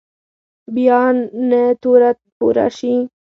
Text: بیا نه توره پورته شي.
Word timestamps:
بیا 0.75 1.01
نه 1.49 1.63
توره 1.81 2.11
پورته 2.37 2.67
شي. 2.77 2.93